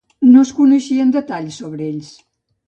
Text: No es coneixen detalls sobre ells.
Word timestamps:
No 0.27 0.39
es 0.45 0.53
coneixen 0.59 1.11
detalls 1.17 1.61
sobre 1.65 1.87
ells. 1.91 2.11